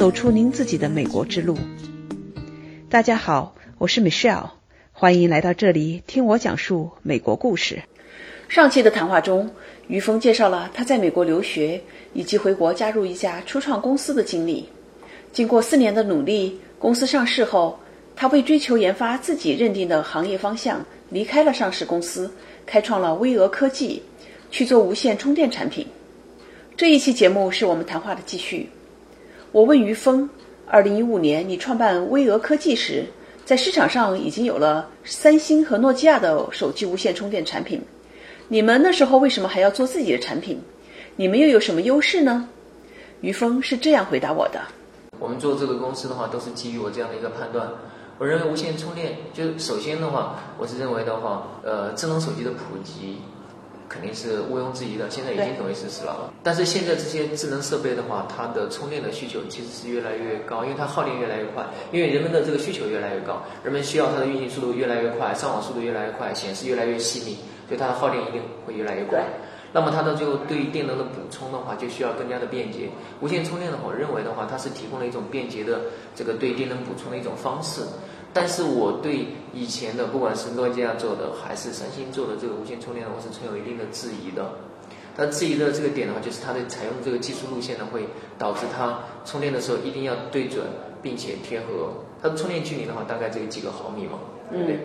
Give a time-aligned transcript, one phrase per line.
[0.00, 1.58] 走出您自己的美国之路。
[2.88, 4.48] 大家好，我是 Michelle，
[4.92, 7.82] 欢迎来到这里听我讲述美国故事。
[8.48, 9.50] 上期的谈话中，
[9.88, 11.78] 于峰介绍了他在美国留学
[12.14, 14.66] 以及回国加入一家初创公司的经历。
[15.32, 17.78] 经过四年的努力，公司上市后，
[18.16, 22.32] 他为追求研发自己认定的行业方向，离开了上市公司，
[22.64, 24.02] 开创了微额科技，
[24.50, 25.86] 去做无线充电产品。
[26.74, 28.66] 这一期节目是我们谈话的继续。
[29.52, 30.30] 我问于峰
[30.68, 33.04] ：“二零一五年你创办微俄科技时，
[33.44, 37.82] 在市场上已经有了三星和诺基亚的手机无线充电产品，
[38.46, 40.62] 你们那时候为什么还要做自己的产品？
[41.16, 42.48] 你们又有什么优势呢？”
[43.22, 44.60] 于峰是这样回答我的
[45.18, 47.68] ：“我们做这个公司的话，都是基于我这样的一个判断。
[48.18, 53.16] 我认为无线充电，就首先的话，我是认为的话，呃，智能手机的普及。”
[53.90, 56.32] 肯定是毋庸置疑的，现在已经成为事实了。
[56.44, 69.24] 但是现在这些智能设备的话，它的充电的需求其实是越来越高，因为它耗电越来越快，因为人们的这个需求越来越高，人们需要它的运行速度越来越快，上网速度越来越快，显示越来越细腻，所以它的耗电一定会越来越快。
[69.72, 72.88] 那么它的就对于电能的补充的话，就需要更加的便捷。
[73.20, 75.80] 无线充电的话，我认为的话，它是提供了一种便捷的
[76.14, 77.82] 这个对电能补充的一种方式。
[78.32, 84.52] 但是我对以前的不管是诺基亚做的还是三星做的这个无线充电，我是存有一定的质疑的。
[85.16, 88.06] 它质疑的这个点的话，就是它的采用这个技术路线呢，会
[88.38, 90.64] 导致它充电的时候一定要对准
[91.02, 91.92] 并且贴合。
[92.22, 94.18] 它的充电距离的话，大概只有几个毫米嘛，
[94.50, 94.78] 对不对？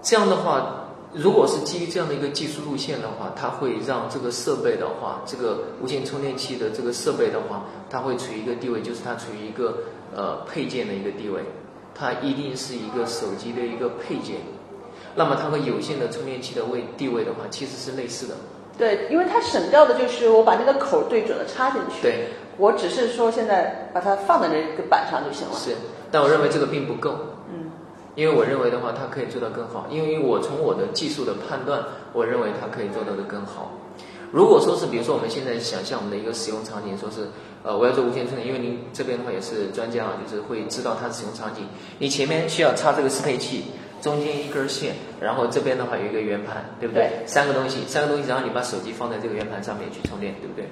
[0.00, 9.78] 这样的话，如果是基于这样的一个技术路线的话，它会让这个设备的话，这个无线充电器的这个设备的话，它会处于一个地位，就是它处于一个
[10.14, 11.42] 呃配件的一个地位。
[11.98, 14.36] 它一定是一个手机的一个配件，
[15.14, 18.34] 那么它和有线的充电器的位地位的话，其实是类似的。
[18.76, 22.02] 对，因为它省掉的就是我把那个口对准了插进去。
[22.02, 25.54] 对，我只是说现在把它放在那个板上就行了。
[25.54, 25.74] 是，
[26.10, 27.10] 但我认为这个并不够。
[27.50, 27.70] 嗯。
[28.14, 29.86] 因为我认为的话，它可以做到更好。
[29.90, 31.82] 因为我从我的技术的判断，
[32.14, 33.72] 我认为它可以做到的更好。
[34.36, 37.28] 如果说是，比如说我们现在想象我们的一个使用场景，说是。
[37.62, 41.64] 呃，我要做无线充电，因为您这边的话也是专家啊，就是会知道它的使用场景。
[41.98, 43.64] 你前面需要插这个适配器，
[44.02, 47.10] 中间一根线，然后这边的话有一个圆盘，对不对？
[47.24, 50.68] 三个东西，三个东西，然后你把手机放在这个圆盘上面去充电，对不对？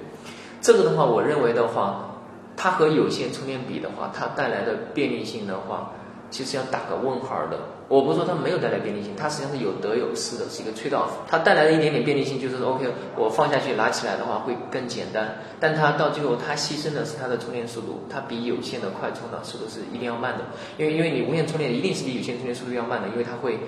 [0.61, 2.21] 这个的话，我认为的话，
[2.55, 5.91] 它和有线充电比的话，它带来的便利性的话。
[6.29, 11.09] 其实要打个问号的，我不是说它没有带来便利性，它实际上是有得有失的，是一个 trade off。
[11.27, 20.43] 它带来的一点点便利性就是，OK，我放下去拿起来的话会更简单，但它到最后它牺牲的是它的充电速度，它比有线的快充的速度是一定要慢的，
[20.77, 23.59] 因为因为你无线充电一定是比有线充电速度要慢的，因为它会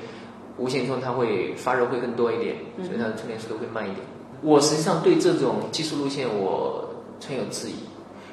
[0.58, 4.06] 无线充它会发热会更多一点，所以它的充电速度会慢一点。
[4.42, 7.76] 我实际上对这种技术路线我存有质疑，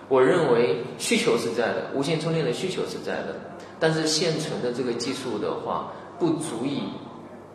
[0.08, 3.36] 我认为需求是在的，无线充电的需求是在的。
[3.80, 6.84] 但是现存的这个技术的话，不足以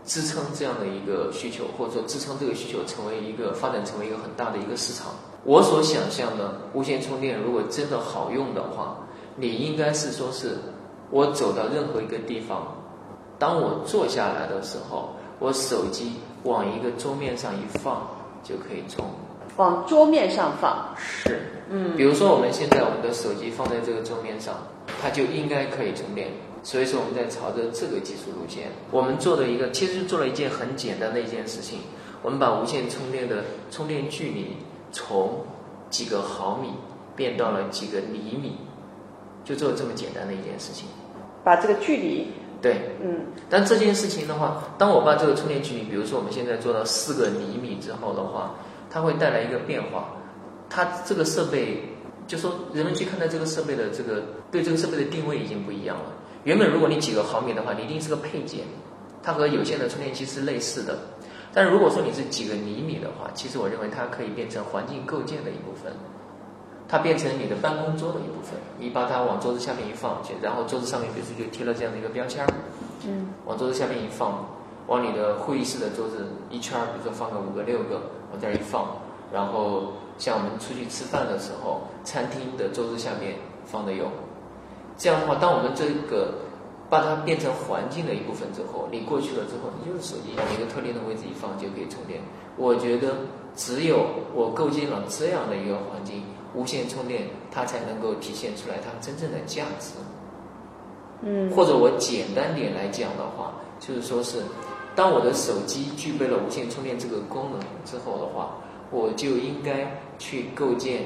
[0.05, 5.07] 支撑这样的一个需求，或者说支撑这个需求成为一个发展成为一个很大的一个市场。
[5.45, 8.97] 我所想象的无线充电，如果真的好用的话，
[9.35, 10.57] 你应该是说是
[11.09, 12.75] 我走到任何一个地方，
[13.37, 16.13] 当我坐下来的时候，我手机
[16.43, 18.05] 往一个桌面上一放
[18.43, 19.05] 就可以充。
[19.55, 24.55] 往桌面上放是，嗯，比如说我们现在我们的手机放在这个桌面上。
[25.01, 26.27] 它就应该可以充电，
[26.61, 31.79] 所以说我们在朝着这个技术路线，我们做的一个，其实做了一件很简单的一件事情，
[32.21, 34.57] 我们把无线充电的充电距离
[34.91, 35.45] 从
[35.89, 36.69] 几个毫米
[37.15, 38.57] 变到了几个厘米，
[39.45, 40.87] 就做这么简单的一件事情。
[41.43, 42.27] 把这个距离，
[42.61, 48.55] 对，嗯，但这件事情的话，当我把这个充电距离，比如说我们现在做到四个厘米之后的话，
[48.89, 50.09] 它会带来一个变化，
[50.69, 51.83] 它这个设备。
[52.27, 54.21] 就说人们去看待这个设备的这个
[54.51, 56.05] 对这个设备的定位已经不一样了。
[56.43, 58.65] 原本如果你几个毫米的话，你一定是个配件，
[59.21, 60.97] 它和有线的充电器是类似的。
[61.53, 65.91] 但是如果说你是几个厘米的话，其实我认为它可以变成环境构建的一部分，
[66.87, 68.59] 它变成你的办公桌的一部分。
[68.79, 72.53] 你把它往桌子下面一放，然后桌子上面比如说就贴了这样的一个标签儿，
[73.05, 74.47] 嗯，往桌子下面一放，
[74.87, 78.01] 往你的会议室的桌子一圈儿，比如说放个五个六个，
[78.31, 78.87] 往这儿一放，
[79.31, 79.93] 然后。
[80.19, 83.35] 像我们出去吃饭的时候，餐厅的桌子下面
[83.65, 84.11] 放的有，
[84.99, 86.35] 这样的话，当我们这个
[86.89, 92.19] 把它变成环境的一部分之后，你过去了之后，你就是手机一个特定的位置一放就可以充电。
[92.57, 93.15] 我觉得
[93.55, 94.05] 只有
[94.35, 96.21] 我构建了这样的一个环境，
[96.53, 99.93] 无线充电它才能够体现出来它真正的价值。
[101.21, 104.43] 嗯，或者我简单点来讲的话，就是说是，
[104.95, 108.51] 当我的手机具备了无线充电这个功能之后的话。
[108.91, 111.03] 我就应该去构建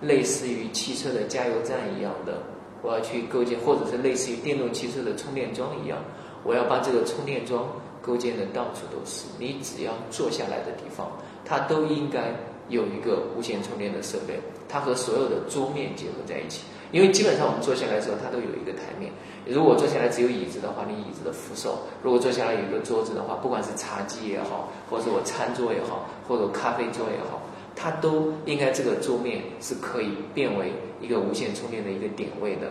[0.00, 2.42] 类似于汽车的加油站一样的，
[2.82, 5.98] 我要去构建，或者是类似于电动汽车的充电桩一样，
[6.44, 7.66] 我要把这个充电桩
[8.02, 9.26] 构建的到处都是。
[9.38, 11.10] 你只要坐下来的地方，
[11.44, 12.34] 它都应该
[12.68, 14.38] 有一个无线充电的设备，
[14.68, 16.64] 它和所有的桌面结合在一起。
[16.90, 19.10] 因为基本上我们坐下来之后，它都有一个台面。
[19.46, 21.70] 如果坐下来只有椅子的话，你椅子的扶手；
[22.02, 27.40] 如果坐下来有一个桌子的话，不管是茶几也好，或者我餐桌也好，或者咖啡桌也好，
[27.74, 32.70] 它都应该这个桌面是可以变为一个无线充电的一个点位的。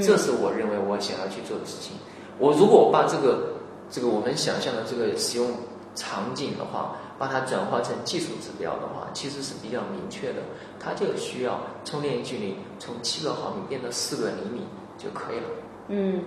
[0.00, 1.96] 这是我认为我想要去做的事情。
[2.38, 3.54] 我如果把这个
[3.90, 5.48] 这个我们想象的这个使用
[5.94, 10.42] 场景的话，把它转化成技术指标的话，其实是比较明确的。
[10.78, 14.62] 它就需要充电距离从七个毫米变到四个厘米
[14.98, 15.44] 就可以了。
[15.88, 16.22] 嗯。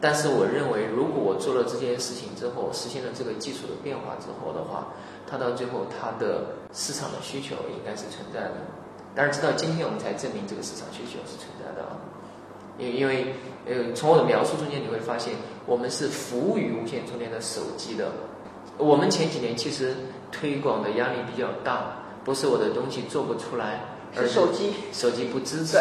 [0.00, 4.88] 但是我认为，如果我做了这件事情之后，实现了这个技术的变化之后的话，
[5.26, 8.54] 它到最后它的市场的需求应该是存在的。
[9.14, 11.96] 但是直到今天我们才证明这个市场需求是存在的啊。
[12.78, 13.32] 因因为
[13.64, 15.32] 呃，从我的描述中间你会发现，
[15.64, 18.12] 我们是服务于无线充电的手机的。
[18.76, 19.96] 我们前几年其实
[20.30, 23.80] 推广的压力比较大，不是我的东西做不出来，
[24.14, 25.78] 而是手机手机不支持。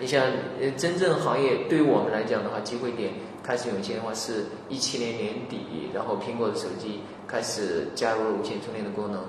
[0.00, 0.24] 你像
[0.58, 9.20] 呃，真正行业对于我们来讲的话，机会点开始涌现的话，是一七年年底，然后苹果的手机开始加入了无线充电的功能，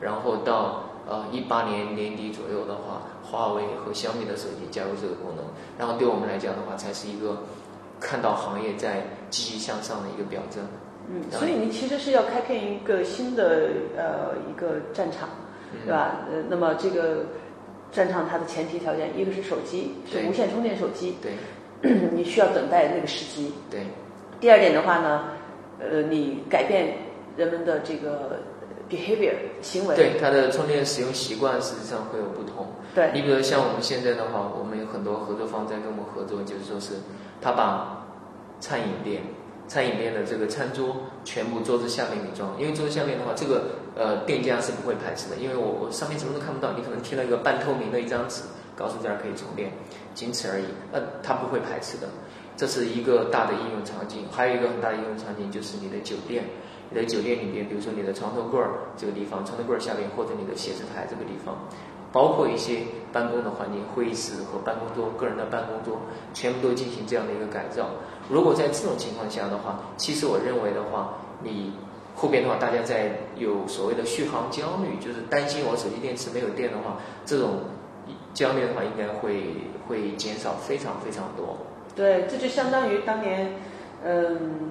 [0.00, 5.44] 然后到呃一八年年底左右的话，华为和小米的手机加入这个功能，
[5.78, 7.44] 然后对我们来讲的话，才是一个
[7.98, 10.62] 看到行业在积极向上的一个表征。
[11.08, 15.28] 嗯，所以你其实是要开辟一个新的呃一个战场，
[15.84, 16.18] 对吧？
[16.30, 17.26] 呃，那么这个
[17.90, 21.32] 战场它的前提条件，一个是手机，是无线充电手机，对，
[22.14, 23.52] 你需要等待那个时机。
[23.70, 23.80] 对。
[24.40, 25.28] 第二点的话呢，
[25.78, 26.96] 呃，你改变
[27.36, 28.40] 人们的这个
[28.88, 29.94] behavior 行为。
[29.96, 32.66] 对，它的充电使用习惯实际上会有不同。
[32.94, 33.10] 对。
[33.12, 36.94] 你比如像我们现在的话，我们有很多合作方在跟我们合作，就是说是
[37.40, 38.06] 他把
[38.60, 39.22] 餐饮店。
[39.68, 40.94] 餐饮店的这个餐桌
[41.24, 43.62] 全部桌子下面给装，因为桌子下面的话，这个
[43.96, 48.42] 呃店家是不会排斥的，因为我我上面什么都看不到，你可能贴了一个半透明的一张纸，
[48.76, 49.72] 高速这儿可以充电，
[50.14, 50.64] 仅此而已。
[50.92, 52.08] 那它不会排斥的，
[52.56, 54.24] 这是一个大的应用场景。
[54.30, 56.44] 还有一个很大的应用场景就是你的酒店，
[56.90, 61.56] 你的酒店里边，比如说你的床头柜儿这个地方，床头柜儿下面或者你的写字台这个地方，
[62.12, 62.80] 包括一些
[63.12, 66.00] 办公的环境，会议室和办公桌、个人的办公桌，
[66.34, 67.88] 全部都进行这样的一个改造。
[68.28, 71.72] 如果在这种情况下的话，其实我认为的话，你
[72.14, 77.60] 后边的话，大家在有所谓的续航焦虑，就是担心我手机电池没有电的话，这种
[78.34, 79.42] 焦虑的话，应该会
[79.88, 81.58] 会减少非常非常多。
[81.94, 83.54] 对，这就相当于当年，
[84.04, 84.70] 嗯，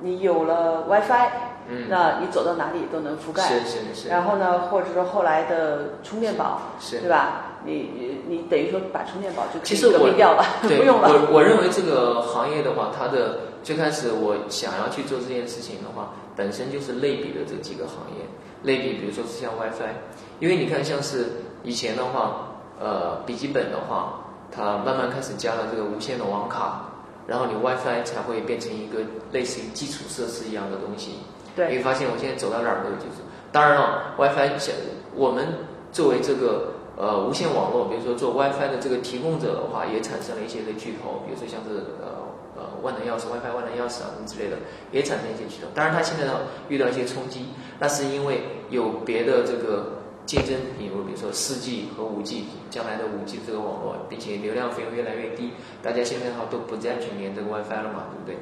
[0.00, 1.28] 你有了 WiFi，
[1.68, 3.42] 嗯，那你走到哪里都能覆盖。
[3.42, 4.08] 是是是。
[4.08, 7.44] 然后呢，或者说后来的充电宝，是，对吧？
[7.64, 11.08] 你你等于说把充电宝就其实我掉了， 不用了。
[11.10, 18.24] 我我认为这个行业的话，它的最开始我想要去做这件事情的话，本身就是类比的这几个行业，
[18.62, 19.90] 类比比如说是像 WiFi，
[20.38, 22.47] 因为你看像是以前的话，
[22.80, 24.20] 呃，笔记本的话，
[24.50, 26.82] 它慢慢开始加了这个无线的网卡，
[27.26, 29.00] 然后你 WiFi 才会变成一个
[29.32, 31.20] 类似于基础设施一样的东西。
[31.56, 31.68] 对。
[31.70, 34.74] 你会发现我现在走到哪儿都有就是，当然了，WiFi 想
[35.14, 35.46] 我们
[35.92, 36.74] 作为这个。
[37.00, 42.26] 呃，无线网络，比如说做 WiFi 的这个提供者的话，也产生了一些的巨头，比如说像是呃
[42.56, 44.56] 呃万能钥匙、WiFi 万能钥匙啊什么之类的，
[44.90, 45.68] 也产生一些巨头。
[45.76, 49.97] 当然，它现在呢遇到一些冲击，那是因为有别的这个
[50.28, 58.36] 竞争，比如比如说四 G 和五 G，将来的五 G 这个网络，并且流量费用越来越低，大家现在的话都不再去连这个 WiFi 了嘛，对不对？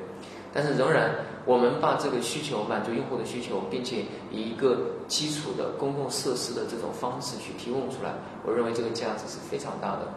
[0.52, 1.14] 但是仍然，
[1.44, 4.02] 我们把这个需求满足用户的需求，并且
[4.32, 4.76] 以一个
[5.06, 8.10] 基础的公共设施的这种方式去提供出来，
[8.44, 10.08] 我认为这个价值是非常大的。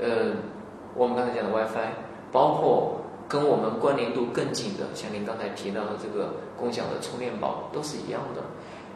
[0.00, 0.34] 呃，
[0.96, 1.94] 我们刚才讲的 WiFi，
[2.32, 8.42] 包括跟我们关联度更近的，像您刚才提到的这个共享的充电宝，都是一样的。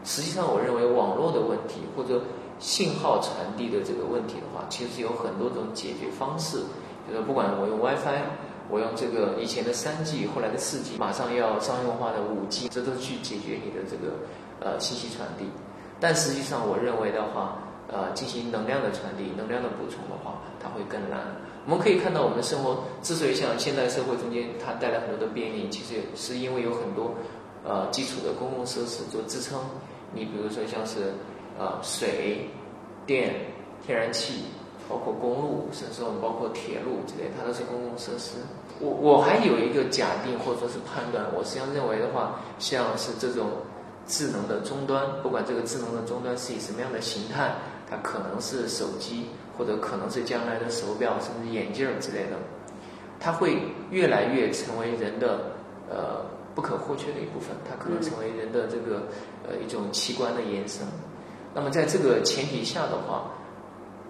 [0.09, 2.23] 实际上，我认为网络的问题或者
[2.59, 6.65] 信号传递的这个问题的话，其实有很多种解决方式。
[7.07, 8.25] 就是不管我用 WiFi。
[8.71, 14.13] 我用这个以前的三 G，后来的四 G，马上要商用化的五 G，这都去解决你的这个
[14.61, 15.47] 呃信息传递。
[15.99, 21.19] 但实际上，我认为的话，呃，进行能量的传递、能量的补充的话，它会更难。
[21.65, 27.15] 我们可以看到，我们的生活之所以像现代社会中间，它带来很多的便利，其实是因为有很多
[27.65, 29.59] 呃基础的公共设施做支撑。
[30.13, 31.13] 你比如说像是
[31.59, 32.49] 呃水
[33.07, 33.35] 电、
[33.87, 34.45] 天然气。
[34.91, 38.37] 包括公路，甚至我们包括铁路之类，它都是公共设施。
[38.81, 43.51] 我我还有一个假定或者说是判断，我实际上认为的话，像是这种
[44.07, 47.53] 智能的终端，不管这个智能的终端是以什么样的形态，
[47.91, 49.27] 它可能是手机，
[49.59, 52.39] 或者可能是将来的手表甚至眼镜之类的，
[53.21, 53.59] 它会
[53.91, 55.53] 越来越成为人的
[55.91, 56.25] 呃
[56.59, 59.07] 不可或缺的一部分，它可能成为人的这个
[59.47, 60.83] 呃一种器官的延伸。
[61.55, 63.31] 那么在这个前提下的话，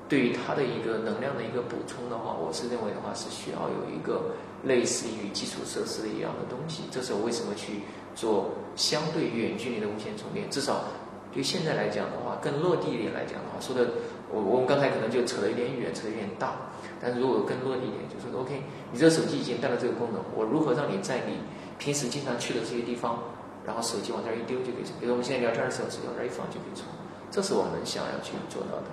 [0.09, 4.33] 对于它的一个能量的一个补充的话，我是认为的话是需要有一个
[4.65, 6.85] 类似于基础设施的一样的东西。
[6.91, 10.85] 这是我为什么去做相对远距离的无线充电，至少
[11.31, 13.93] 对现在来讲的话，更落地一点来讲的话，说的
[14.33, 16.57] 我我们刚才可能就扯得有点远，扯得有点大。
[16.99, 21.37] 但是如果更落地一点，就说 OK，你这个手机已经带了这个功能，我如何让你在你
[21.79, 23.19] 平时经常去的这些地方，
[23.65, 24.93] 然后手机往这儿一丢就可以充？
[25.01, 26.85] 比如我们现在聊天的时候，手机往这儿一放就可以充。
[27.31, 28.85] 这是我们想要去做到的。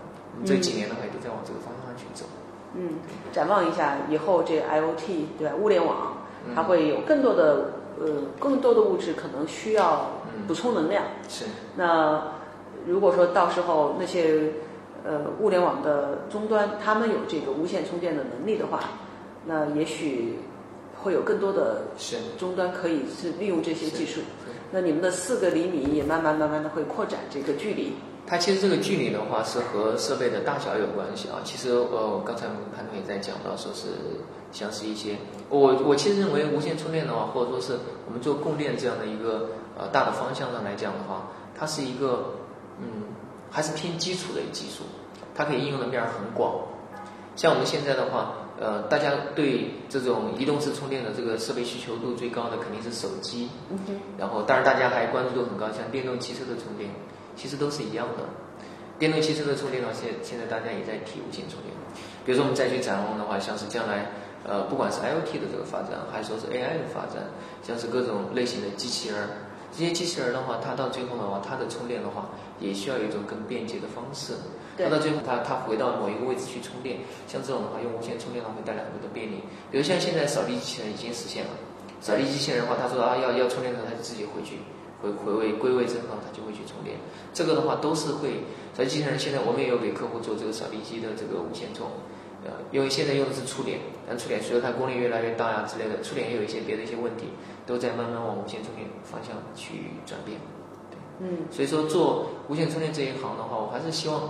[0.45, 2.25] 这几年的话，也都在往这个方向上去走。
[2.75, 2.99] 嗯，
[3.31, 5.55] 展望一下以后，这 IOT 对吧？
[5.55, 6.17] 物联网，
[6.53, 10.11] 它会有更多的呃，更多的物质可能需要
[10.45, 11.05] 补充能量。
[11.29, 11.45] 是。
[11.77, 12.21] 那
[12.85, 14.51] 如果说到时候那些
[15.05, 18.81] 呃物联网的终端，他们有这个无线充电的能力的话，
[19.45, 20.39] 那也许
[21.05, 21.83] 会有更多的
[22.35, 24.21] 终端可以是利用这些技术。
[24.71, 27.93] 那你们的四个厘米也慢慢慢慢的会扩展这个距离。
[28.25, 31.37] 它其实这个距离的话是和设备的大小有关系啊。
[31.43, 33.85] 其实呃，刚才潘总也在讲到，说是
[34.51, 35.15] 像是一些
[35.47, 37.73] 我我其实认为无线充电的话，或者说是
[38.07, 42.33] 我们做供电这样的一个呃大的方向上来讲的话，它是一个
[42.81, 43.13] 嗯
[43.51, 44.83] 还是偏基础的一技术，
[45.35, 46.55] 它可以应用的面很广。
[47.35, 53.49] 像我们现在的话，呃，大家对这种移动式充电的这个设备需求度最高的肯定是手机，
[54.17, 56.89] 然后当然大家还关注度很高，像电动汽车的充电。
[57.37, 58.23] 其实都是一样的，
[58.97, 61.73] 电动汽车的充电呢，现现在大家也在提无线充电。
[62.25, 64.09] 比如说我们再去展望的话，像是将来，
[64.45, 67.27] 呃，不管是 IOT 的这个发展，还是说是 AI 的发展，
[67.61, 69.27] 像是各种类型的机器人，
[69.77, 72.29] 这些机器人的话，它到最后的话，它的充电的话，
[72.59, 74.33] 也需要有一种更便捷的方式。
[74.77, 79.43] 它到最后，它它回到某一个位置去充电，像这种的话，用无线充电的话，会带来很多的便利。
[79.69, 81.51] 比如像现在扫地机器人已经实现了，
[81.99, 84.57] 扫地机器人的话，他说啊要要充电的时候，他就自己回去。
[85.03, 86.95] 回回位归位之后，它就会去充电。
[87.33, 88.41] 这个的话都是会。
[88.73, 91.87] 扫地机器人现在我们也有给客户做这个扫地机的这个无线充，
[92.45, 97.27] 呃，因为现在用的是触点，但触点随着它功率越来越大呀之类的，触点也有一些别的一些问题，
[97.65, 100.39] 都在慢慢往无线充电方向去转变。
[100.89, 101.45] 对，嗯。
[101.51, 104.29] 所以说做无线充电这一行的话，我还是希望，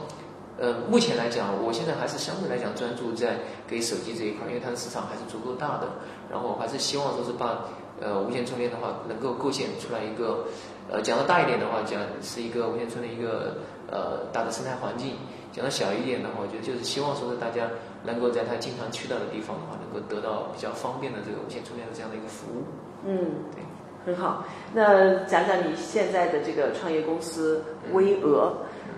[0.57, 5.89] 呃，目前来讲，我现在还是相对来讲专注在给手机这一块，因为它的市场还是足够大的。
[6.31, 7.65] 然后我还是希望说是把。
[7.97, 10.43] 呃，无线充电的话，能够构建出来一个，
[10.91, 13.55] 呃，讲的大一点的话，讲是一个无线充电一个
[13.89, 15.11] 呃大的生态环境；
[15.53, 17.69] 讲的小一点的话，我觉得就是希望说是大家
[18.05, 22.63] 能够在他经常去到的地方的话，能够得到比较方便的这个无线充电的这样的一个服务。
[23.05, 23.63] 嗯，对，
[24.05, 24.45] 很好。
[24.73, 28.53] 那讲讲你现在的这个创业公司微额，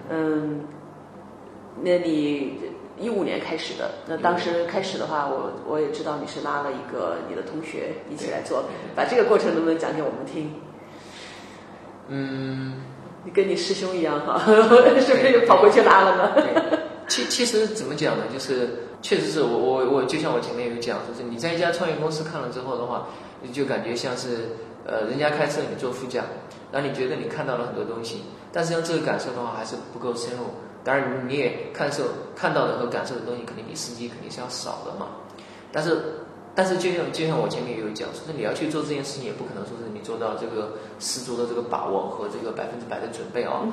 [0.09, 0.61] 嗯，
[1.81, 2.59] 那你？
[2.99, 8.63] 一五年开始的，那当时开始的话，我我也知道你是拉了一个你的同学一起来做，
[8.95, 10.51] 把这个过程能不能讲给我们听？
[12.07, 12.81] 嗯，
[13.23, 14.39] 你跟你师兄一样哈，
[14.99, 16.79] 是不是又跑回去拉了呢？
[17.07, 18.23] 其其实怎么讲呢？
[18.31, 18.69] 就是
[19.01, 23.07] 确实是我我我就像我前面有讲，就是你在一家创业公司看了之后的话，
[23.41, 24.49] 你就感觉像是
[24.85, 26.23] 呃人家开车你坐副驾，
[26.71, 28.21] 然后你觉得你看到了很多东西，
[28.51, 30.45] 但是像这个感受的话还是不够深入。
[30.83, 35.07] 当然，你也看受看到的和感受的东西，肯定比司机肯定是要少的嘛。
[35.69, 36.01] 但是，
[36.55, 43.67] 但是就像就像我前面也有讲，说是你要去做这件事情，也不可能说是你做到这个十足的这个把握和这个百分之百的准备啊。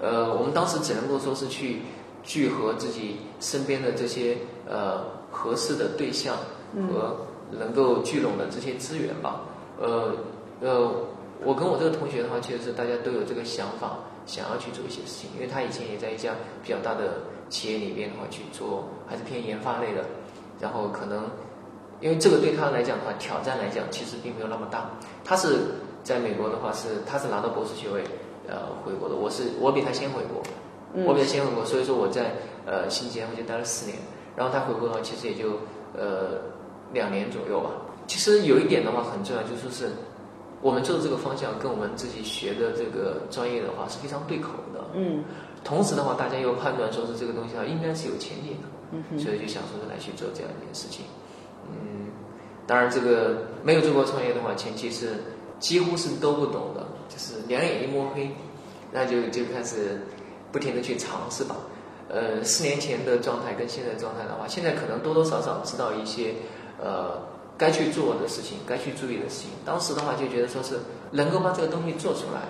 [0.00, 1.82] 呃，我们当时只能够说是去
[2.28, 4.36] 聚合自己身边的这些
[4.68, 5.00] 呃
[5.32, 6.36] 合适的对象
[6.86, 7.16] 和
[7.50, 9.40] 能够聚拢的这些资源吧。
[9.80, 10.14] 呃
[10.60, 10.92] 呃，
[11.42, 13.98] 我跟我这个同学的话，其实是大家都有这个想法。
[14.26, 17.14] 想要去做一些事情，因为他以前也在一家比较大的
[17.48, 20.04] 企业里边的话去做，还是偏研发类的。
[20.60, 21.24] 然后可能，
[22.02, 24.90] 因为这个对他来讲的话，挑战来讲其实并没有那么大。
[25.24, 25.60] 他是
[26.04, 28.04] 在美国的话是，他是拿到博士学位，
[28.46, 29.14] 呃，回国的。
[29.16, 30.42] 我是我比他先回国，
[30.94, 32.32] 我比较先回国，所以说我在
[32.66, 33.98] 呃新西兰我就待了四年。
[34.36, 35.58] 然后他回国的话，其实也就
[35.96, 36.40] 呃
[36.92, 37.70] 两年左右吧。
[38.06, 39.90] 其实有一点的话很重要，就说是。
[40.60, 44.84] 我们做的这个方向跟我们自己学的这个专业的话是非常对口的。
[44.92, 45.22] 嗯。
[45.62, 48.68] 同时的话，大家又判断说是这个东西啊，应该是有前景的。
[48.90, 51.04] 嗯所以就想说是来去做这样一件事情。
[51.68, 52.10] 嗯。
[52.66, 55.14] 当然，这个没有做过创业的话，前期是
[55.60, 58.28] 几乎是都不懂的，就是两眼一摸黑，
[58.90, 60.00] 那就就开始
[60.52, 61.56] 不停的去尝试吧。
[62.08, 66.34] 呃，四年前的状态跟现在状态的话，现在可能多多少少知道一些
[66.82, 67.28] 呃。
[67.58, 69.50] 该去做的事情，该去注意的事情。
[69.66, 70.78] 当时的话就觉得说是
[71.10, 72.42] 能够把这个东西做出来，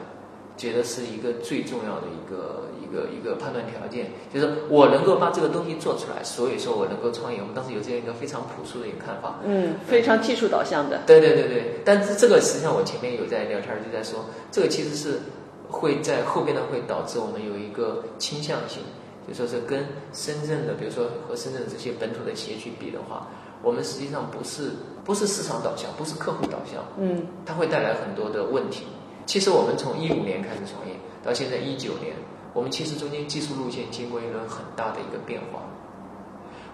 [0.55, 7.41] 觉得是一个最重要的一个一个一个判断条件，就是我能够把这个东西做出来，所以说我能够创业。
[7.41, 11.01] 我们当时有这样一个非常朴素的一个看法，嗯，非常技术导向的。
[11.07, 15.21] 对对对对，但是这个实际上我前面有在聊天就在说，这个其实是
[15.71, 18.83] 会在后边呢会导致我们有一个倾向性，
[19.29, 23.27] 就说是跟深圳的，比如说和深圳这些本土的企业去比的话，
[23.63, 24.73] 我们实际上不是
[25.05, 28.85] 不是市场导向，不是客户导向，嗯，它会带来很多的问题。
[29.27, 32.17] 其实我们从一五年开始创业到现在一九年，
[32.55, 35.61] 我们其实中间技术路线经过一轮很大的一个变化。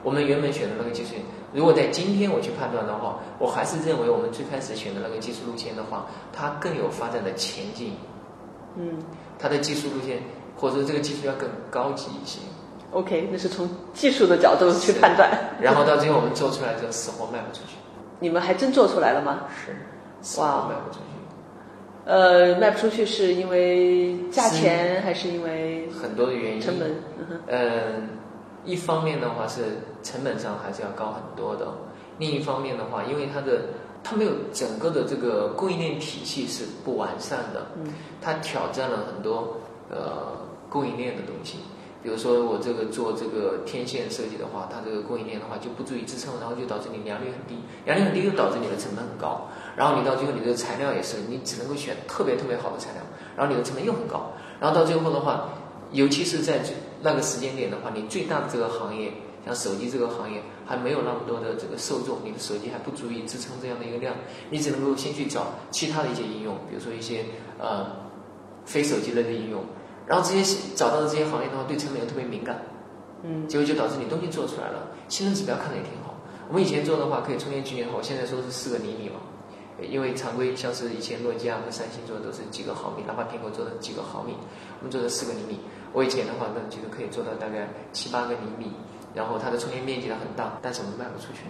[0.04, 1.14] 我们原本选的那个技术，
[1.52, 7.94] 如果在今天我去判断的话，我还是认为我们最开始选的那个技术路线的话，它更有发展的前景。
[8.76, 8.99] 嗯，
[9.38, 10.23] 它的技术路线
[10.57, 12.40] 或者说这个技术要更高级一些。
[12.93, 15.31] OK，那是从技术的角度去判断。
[15.61, 17.76] 然后到最后我们做出来之后死活卖不出去。
[18.21, 19.45] 你们还真做出来了吗？
[20.23, 21.04] 是，哇，卖不出去。
[22.04, 26.61] 呃，卖不出去是因为价钱还是因为很多的原因？
[26.61, 26.95] 成本。
[27.49, 28.09] 嗯，
[28.64, 29.62] 一方面的话是
[30.02, 31.66] 成本上还是要高很多的，
[32.19, 33.62] 另一方面的话，因为它的
[34.04, 39.56] 它没有整个的这个供应链体系是不完善的，嗯，它挑战了很多
[39.90, 41.56] 呃供应链的东西。
[42.02, 53.00] 比如说我这个做这个天线设计的话，它这个供应链的话就不足以支撑，然后就导致你良率很低，良率很低又导致你的成本很高，然后你到最后你这个材料也是，你只能够选特别特别好的材料，
[53.34, 55.49] 然后你的成本又很高，然后到最后的话，
[55.92, 56.61] 尤其是在
[57.00, 59.11] 那个时间点的话，你最大的这个行业，
[59.44, 64.14] 像手机这个行业还没有那么多的这个受众，你的手机还不足以支撑这样的一个量，
[64.50, 67.24] 你只能够先去找其他的一些应用，比如说一些
[67.58, 67.86] 呃
[68.64, 69.62] 非手机类的应用。
[70.06, 72.62] 然后这些找到的这些行业的话，对成本又特别敏感，
[73.22, 76.14] 嗯，结果就导致你东西做出来了，性能指标看的也挺好。
[76.48, 79.16] 我们以前做的话，可以充电距离好，现在说是四个厘米嘛，
[79.80, 84.34] 因为常规像是以前诺基亚和三星做的都是几个毫米，哪怕苹果做的几个毫米，
[84.78, 85.59] 我们做的四个厘米。
[85.94, 88.72] 我以前的话，那其实可以做到大概七八个厘米，
[89.14, 91.40] 然后它的充电面积呢很大，但是我们卖不出去。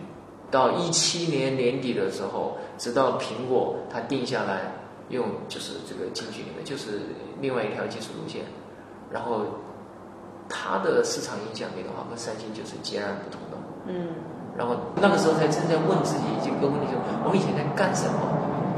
[0.50, 4.72] 到一七年年底的时候，直到苹果它定下来。
[5.10, 6.98] 用就是这个近距离的，就是
[7.38, 8.40] 另外一条技术路线，
[9.12, 9.44] 然后
[10.48, 13.58] 它的市场影响力的话和三星就是截然不同的。
[13.88, 14.08] 嗯。
[14.56, 18.16] 然后那个时候才正在问自己一个问题：就我们以前在干什么？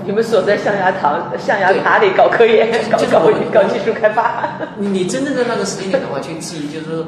[0.04, 4.50] 你们所在象牙塔象牙塔里搞科研，搞搞搞技术开发。
[4.78, 7.06] 你真正在那个时间点的话，去质疑，就是说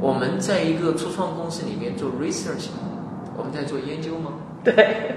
[0.00, 2.68] 我们在一个初创公司里面做 research，
[3.36, 4.32] 我们在做研究吗？
[4.62, 5.16] 对，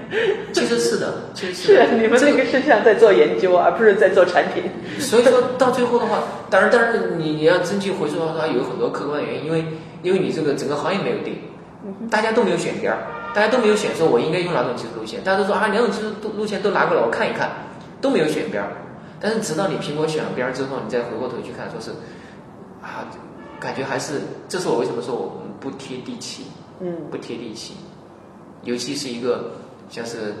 [0.52, 4.64] 其实是的，其实是你们这个是像在做研究，而不是在做产品。
[4.98, 9.64] 所以说到最后的话，当然，当然，你你要真去回溯的话，它有很多客观的原因，因为
[10.02, 11.36] 因为你这个整个行业没有定，
[12.10, 12.98] 大家都没有选边儿，
[13.34, 17.50] 大家都没有选说我应该用哪种技术路线，大家都说啊，两种技术路线都拿过来我看一看，
[18.00, 18.70] 都没有选边儿。
[19.20, 21.90] 但是直到你苹果选了边儿之后，你再回过头去看，说是
[22.80, 23.04] 啊，
[23.64, 26.44] 感觉还是，这是我为什么说我们不贴地气，
[26.80, 27.72] 嗯，不贴地气。
[28.62, 29.52] 尤其是一个
[29.88, 30.34] 像是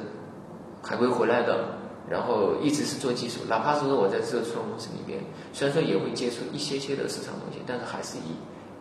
[0.82, 1.78] 海归回来的，
[2.10, 5.18] 然后一直是做技术，哪怕是说我在这个初创公司里边，
[5.54, 8.36] 虽然说也会接触一些些的市场东西，但是还是以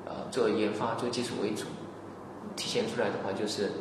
[0.06, 1.64] 呃做研发、做技术为主。
[2.56, 3.72] 体现出来的话，就是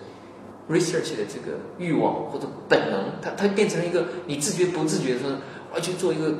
[0.70, 5.28] research 的这个欲望或者本能，它它变成了一个你自觉不自觉的说
[5.70, 6.30] 我要去做一个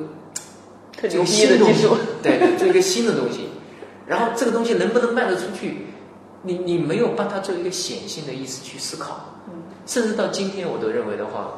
[0.97, 3.49] 特牛逼的技术，对，做一个新的东西，
[4.07, 5.87] 然后这个东西能不能卖得出去？
[6.45, 9.21] 你你没有把它做一个显性的意思去思考，
[9.87, 11.53] 甚至到今天我都认为的话，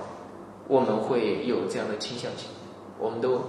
[0.68, 2.50] 我们会有这样的倾向性，
[2.98, 3.40] 我们都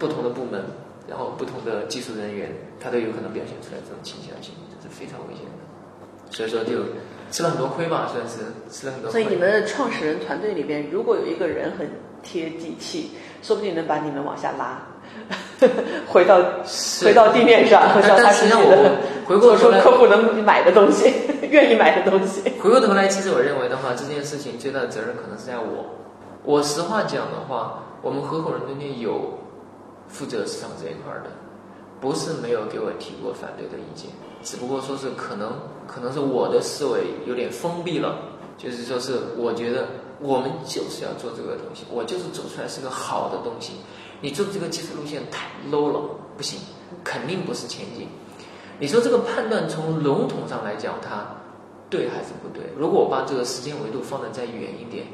[0.00, 0.64] 不同的部门，
[1.08, 2.50] 然后不同的技术人员，
[2.80, 4.52] 他都有可能表现出来这种倾向性，
[4.82, 6.32] 这是非常危险的。
[6.32, 6.84] 所以说就
[7.30, 9.12] 吃了很多亏吧，算是吃了很多亏。
[9.12, 11.88] 所以你们的创始人团队里边，如果有一个人很
[12.22, 14.82] 贴地气，说不定能把你们往下拉。
[16.06, 16.38] 回到
[17.02, 18.92] 回到地面上，回到他实际的，
[19.26, 21.12] 做出客户能买的东西，
[21.50, 22.42] 愿意买的东西。
[22.60, 25.84] 回过头来，其实我认为的话，这件事情最大的责任可能是在我。
[26.44, 29.38] 我实话讲的话，我们合伙人中间有
[30.08, 31.30] 负责市场这一块的，
[32.00, 34.08] 不是没有给我提过反对的意见，
[34.42, 35.52] 只不过说是可能
[35.86, 38.16] 可能是我的思维有点封闭了，
[38.56, 39.88] 就是说是我觉得
[40.20, 43.72] 我们就是要做这个东西，我就是走出来是个好的东西。
[44.20, 46.00] 你做这个技术路线太 low 了，
[46.36, 46.58] 不行，
[47.04, 48.08] 肯定不是前进。
[48.80, 51.26] 你说这个判断从笼统上来讲，它
[51.90, 52.64] 对还是不对？
[52.76, 55.06] 如果我把这个时间维度放得再远一点，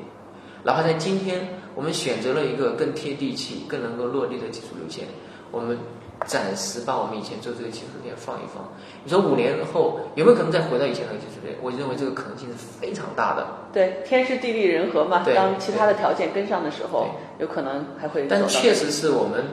[0.62, 5.06] 哪怕在今天我们选择了一个更贴地气、更能够落地的技术路线，
[5.50, 5.78] 我们
[6.26, 8.64] 暂时把我们以前做这个技术店放一放。
[9.04, 11.54] 你说五年后有没有可能再回到以前那个技术店？
[11.60, 13.46] 我认为这个可能性是非常大的。
[13.72, 18.26] 对，天时地利人和嘛，当其他的条件跟上的时候，有可能还会。
[18.26, 19.44] 但确实是我们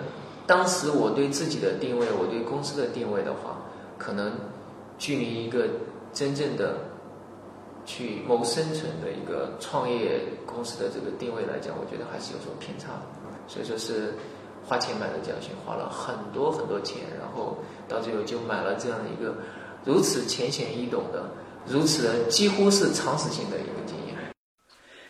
[0.48, 3.58] 当时我对自己的定位，我对公司的定位的话，
[3.98, 4.32] 可能
[4.98, 5.66] 距离一个
[6.14, 6.78] 真正的
[7.86, 12.88] 去谋生存的一个创业公司的这个定位来讲，我觉得还是有所偏差。
[13.48, 14.14] 所以说是。
[14.64, 17.58] 花钱买的教训，花了很多很多钱，然后
[17.90, 19.36] 到最后就买了这样一个
[19.84, 21.30] 如此浅显易懂的、
[21.68, 24.16] 如此的几乎是常识性的一个经验。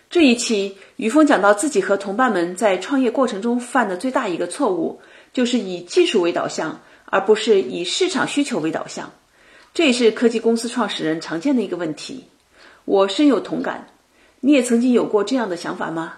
[0.09, 4.99] 这一期，于峰讲到自己和同伴们在创业过程中犯的最大一个错误，
[5.31, 9.11] 就是以技术为导向，而不是以市场需求为导向。
[9.73, 12.25] 这也是科技公司创始人常见的一个问题。
[12.85, 13.87] 我深有同感。
[14.39, 16.15] 你也曾经有过这样的想法吗？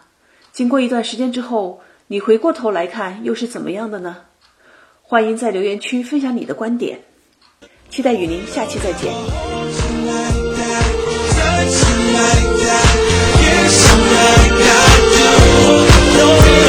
[0.53, 1.81] 经过一段时间之后。
[2.07, 4.17] 你回过头来看又是怎么样的呢？
[5.01, 6.99] 欢迎在留言区分享你的观点，
[7.89, 9.13] 期待与您下期再见。
[10.03, 10.37] Like
[13.93, 16.62] that, that, don't, don't.